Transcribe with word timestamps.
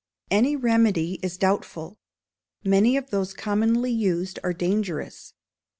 Any 0.31 0.55
remedy 0.55 1.19
is 1.21 1.37
doubtful; 1.37 1.99
many 2.63 2.97
of 2.97 3.11
those 3.11 3.35
commonly 3.35 3.91
used 3.91 4.39
are 4.43 4.51
dangerous. 4.51 5.35